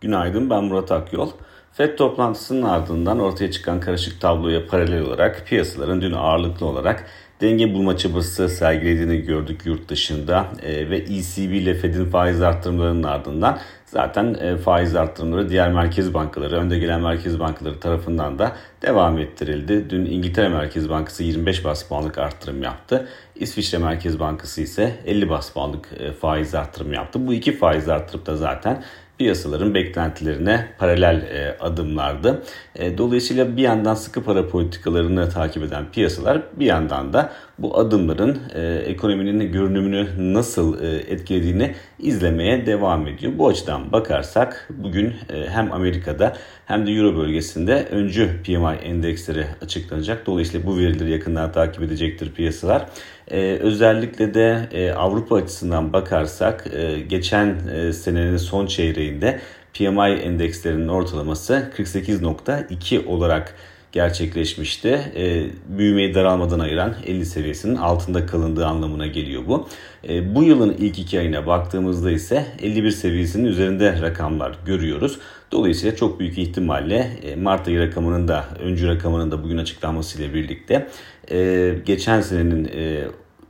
Günaydın 0.00 0.50
ben 0.50 0.64
Murat 0.64 0.92
Akyol. 0.92 1.30
FED 1.72 1.96
toplantısının 1.96 2.62
ardından 2.62 3.18
ortaya 3.18 3.50
çıkan 3.50 3.80
karışık 3.80 4.20
tabloya 4.20 4.66
paralel 4.66 5.02
olarak 5.02 5.46
piyasaların 5.46 6.00
dün 6.00 6.12
ağırlıklı 6.12 6.66
olarak 6.66 7.06
denge 7.40 7.74
bulma 7.74 7.96
çabası 7.96 8.48
sergilediğini 8.48 9.20
gördük 9.22 9.66
yurt 9.66 9.88
dışında 9.88 10.46
e, 10.62 10.90
ve 10.90 10.96
ECB 10.96 11.52
ile 11.52 11.74
Fed'in 11.74 12.04
faiz 12.04 12.42
arttırımlarının 12.42 13.02
ardından 13.02 13.58
zaten 13.86 14.34
e, 14.34 14.56
faiz 14.56 14.96
arttırımları 14.96 15.48
diğer 15.48 15.72
merkez 15.72 16.14
bankaları, 16.14 16.56
önde 16.56 16.78
gelen 16.78 17.00
merkez 17.00 17.40
bankaları 17.40 17.80
tarafından 17.80 18.38
da 18.38 18.56
devam 18.82 19.18
ettirildi. 19.18 19.90
Dün 19.90 20.06
İngiltere 20.06 20.48
Merkez 20.48 20.90
Bankası 20.90 21.24
25 21.24 21.64
bas 21.64 21.88
puanlık 21.88 22.18
arttırım 22.18 22.62
yaptı. 22.62 23.08
İsviçre 23.34 23.78
Merkez 23.78 24.20
Bankası 24.20 24.60
ise 24.60 25.00
50 25.06 25.28
bas 25.28 25.52
puanlık 25.52 25.88
e, 25.98 26.12
faiz 26.12 26.54
arttırım 26.54 26.92
yaptı. 26.92 27.26
Bu 27.26 27.34
iki 27.34 27.56
faiz 27.56 27.88
arttırıp 27.88 28.26
da 28.26 28.36
zaten 28.36 28.82
piyasaların 29.18 29.74
beklentilerine 29.74 30.66
paralel 30.78 31.16
e, 31.16 31.56
adımlardı. 31.60 32.42
E, 32.74 32.98
dolayısıyla 32.98 33.56
bir 33.56 33.62
yandan 33.62 33.94
sıkı 33.94 34.24
para 34.24 34.48
politikalarını 34.48 35.28
takip 35.28 35.62
eden 35.62 35.84
piyasalar 35.92 36.42
bir 36.58 36.66
yandan 36.66 37.12
da 37.12 37.32
bu 37.58 37.78
adımların 37.78 38.38
e, 38.54 38.62
ekonominin 38.86 39.52
görünümünü 39.52 40.32
nasıl 40.34 40.82
e, 40.82 40.96
etkilediğini 40.96 41.74
izlemeye 41.98 42.66
devam 42.66 43.06
ediyor. 43.06 43.32
Bu 43.36 43.48
açıdan 43.48 43.92
bakarsak 43.92 44.68
bugün 44.70 45.06
e, 45.06 45.48
hem 45.48 45.72
Amerika'da 45.72 46.36
hem 46.66 46.86
de 46.86 46.90
Euro 46.90 47.16
bölgesinde 47.16 47.88
öncü 47.90 48.42
PMI 48.44 48.76
endeksleri 48.82 49.44
açıklanacak. 49.62 50.26
Dolayısıyla 50.26 50.66
bu 50.66 50.78
verileri 50.78 51.10
yakından 51.10 51.52
takip 51.52 51.82
edecektir 51.82 52.32
piyasalar. 52.32 52.86
Ee, 53.30 53.58
özellikle 53.60 54.34
de 54.34 54.68
e, 54.72 54.90
Avrupa 54.90 55.36
açısından 55.36 55.92
bakarsak 55.92 56.64
e, 56.72 57.00
geçen 57.00 57.56
e, 57.74 57.92
senenin 57.92 58.36
son 58.36 58.66
çeyreğinde 59.08 59.40
PMI 59.74 60.20
endekslerinin 60.22 60.88
ortalaması 60.88 61.70
48.2 61.76 63.06
olarak 63.06 63.54
gerçekleşmişti. 63.92 64.88
E, 65.16 65.46
büyümeyi 65.78 66.14
daralmadan 66.14 66.60
ayıran 66.60 66.94
50 67.06 67.26
seviyesinin 67.26 67.76
altında 67.76 68.26
kalındığı 68.26 68.66
anlamına 68.66 69.06
geliyor 69.06 69.42
bu. 69.46 69.68
E, 70.08 70.34
bu 70.34 70.44
yılın 70.44 70.76
ilk 70.78 70.98
iki 70.98 71.20
ayına 71.20 71.46
baktığımızda 71.46 72.10
ise 72.10 72.46
51 72.62 72.90
seviyesinin 72.90 73.44
üzerinde 73.44 74.02
rakamlar 74.02 74.58
görüyoruz. 74.66 75.18
Dolayısıyla 75.52 75.96
çok 75.96 76.20
büyük 76.20 76.38
ihtimalle 76.38 77.10
e, 77.22 77.36
Mart 77.36 77.68
ayı 77.68 77.80
rakamının 77.80 78.28
da 78.28 78.44
öncü 78.60 78.86
rakamının 78.86 79.30
da 79.30 79.44
bugün 79.44 79.58
açıklanmasıyla 79.58 80.34
birlikte 80.34 80.88
e, 81.30 81.74
geçen 81.86 82.20
senenin 82.20 82.64
e, 82.64 83.04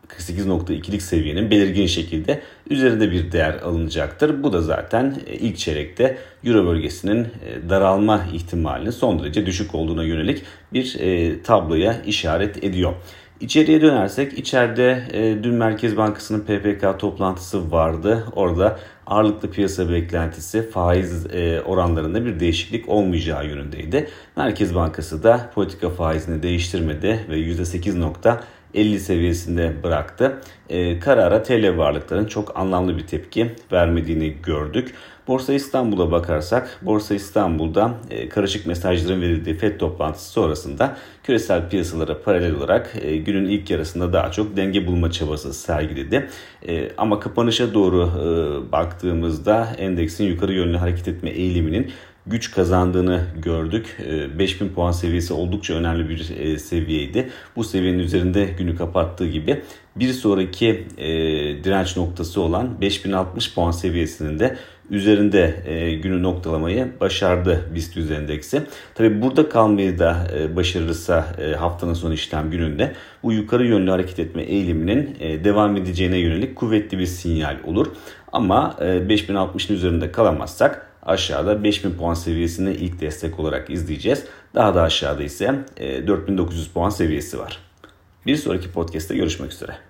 48.2'lik 0.09 1.03
seviyenin 1.03 1.51
belirgin 1.51 1.87
şekilde 1.87 2.41
üzerinde 2.71 3.11
bir 3.11 3.33
değer 3.33 3.55
alınacaktır. 3.55 4.43
Bu 4.43 4.53
da 4.53 4.63
zaten 4.63 5.17
e, 5.27 5.35
ilk 5.35 5.59
çeyrekte 5.59 6.19
Euro 6.45 6.67
bölgesinin 6.67 7.25
e, 7.25 7.69
daralma 7.69 8.25
ihtimalinin 8.33 8.91
son 8.91 9.19
derece 9.19 9.47
düşük 9.47 9.75
olduğuna 9.75 10.05
yönelik 10.05 10.43
bir 10.73 10.97
e, 11.01 11.43
tabloya 11.43 12.03
işaret 12.07 12.65
ediyor. 12.65 12.93
İçeriye 13.41 13.81
dönersek 13.81 14.39
içeride 14.39 15.03
dün 15.43 15.55
Merkez 15.55 15.97
Bankası'nın 15.97 16.41
PPK 16.41 16.99
toplantısı 16.99 17.73
vardı. 17.73 18.25
Orada 18.37 18.79
ağırlıklı 19.07 19.51
piyasa 19.51 19.91
beklentisi 19.91 20.71
faiz 20.71 21.27
oranlarında 21.67 22.25
bir 22.25 22.41
değişiklik 22.41 22.89
olmayacağı 22.89 23.47
yönündeydi. 23.47 24.09
Merkez 24.37 24.75
Bankası 24.75 25.23
da 25.23 25.51
politika 25.55 25.91
faizini 25.91 26.43
değiştirmedi 26.43 27.27
ve 27.29 27.39
%8.5 27.39 28.39
50 28.75 29.01
seviyesinde 29.01 29.73
bıraktı. 29.83 30.41
E, 30.69 30.99
karara 30.99 31.43
TL 31.43 31.77
varlıkların 31.77 32.27
çok 32.27 32.57
anlamlı 32.59 32.97
bir 32.97 33.07
tepki 33.07 33.51
vermediğini 33.73 34.35
gördük. 34.43 34.95
Borsa 35.29 35.53
İstanbul'a 35.53 36.11
bakarsak 36.11 36.79
Borsa 36.83 37.15
İstanbul'da 37.15 37.95
e, 38.11 38.29
karışık 38.29 38.67
mesajların 38.67 39.21
verildiği 39.21 39.57
FED 39.57 39.79
toplantısı 39.79 40.31
sonrasında 40.31 40.97
küresel 41.23 41.69
piyasalara 41.69 42.23
paralel 42.23 42.55
olarak 42.55 42.95
e, 43.03 43.17
günün 43.17 43.45
ilk 43.45 43.71
yarısında 43.71 44.13
daha 44.13 44.31
çok 44.31 44.57
denge 44.57 44.87
bulma 44.87 45.11
çabası 45.11 45.55
sergiledi. 45.55 46.29
E, 46.69 46.91
ama 46.99 47.21
kapanışa 47.21 47.75
doğru 47.75 48.03
e, 48.03 48.73
baktığımızda 48.73 49.69
endeksin 49.79 50.25
yukarı 50.25 50.53
yönlü 50.53 50.77
hareket 50.77 51.09
etme 51.09 51.31
eğiliminin 51.31 51.93
güç 52.31 52.51
kazandığını 52.51 53.25
gördük. 53.43 53.97
5000 54.39 54.67
ee, 54.67 54.69
puan 54.69 54.93
seviyesi 54.93 55.33
oldukça 55.35 55.75
önemli 55.75 56.09
bir 56.09 56.37
e, 56.39 56.59
seviyeydi. 56.59 57.29
Bu 57.57 57.65
seviyenin 57.65 57.99
üzerinde 57.99 58.45
günü 58.59 58.77
kapattığı 58.77 59.27
gibi 59.27 59.63
bir 59.97 60.13
sonraki 60.13 60.87
e, 60.99 61.09
direnç 61.65 61.97
noktası 61.97 62.41
olan 62.41 62.81
5060 62.81 63.55
puan 63.55 63.71
seviyesinin 63.71 64.39
de 64.39 64.57
üzerinde 64.91 65.63
e, 65.67 65.95
günü 65.95 66.23
noktalamayı 66.23 66.89
başardı 67.01 67.71
BIST 67.75 67.97
endeksi. 67.97 68.63
Tabi 68.95 69.23
burada 69.23 69.49
kalmayı 69.49 69.99
da 69.99 70.27
başarırsa 70.57 71.27
haftanın 71.59 71.95
son 71.95 72.13
işlem 72.13 72.51
gününde 72.51 72.93
bu 73.23 73.33
yukarı 73.33 73.67
yönlü 73.67 73.91
hareket 73.91 74.19
etme 74.19 74.43
eğiliminin 74.43 75.17
devam 75.45 75.77
edeceğine 75.77 76.19
yönelik 76.19 76.57
kuvvetli 76.57 76.99
bir 76.99 77.07
sinyal 77.07 77.57
olur. 77.65 77.87
Ama 78.33 78.77
e, 78.81 78.85
5060'ın 78.85 79.77
üzerinde 79.77 80.13
kalamazsak 80.13 80.88
aşağıda 81.09 81.65
5000 81.65 81.91
puan 81.91 82.15
seviyesini 82.15 82.73
ilk 82.73 83.01
destek 83.01 83.41
olarak 83.41 83.71
izleyeceğiz. 83.71 84.25
Daha 84.55 84.75
da 84.75 84.83
aşağıda 84.83 85.23
ise 85.23 85.65
4900 86.07 86.67
e, 86.67 86.71
puan 86.73 86.91
seviyesi 86.91 87.39
var. 87.39 87.59
Bir 88.27 88.37
sonraki 88.37 88.73
podcast'te 88.73 89.17
görüşmek 89.17 89.53
üzere. 89.53 89.88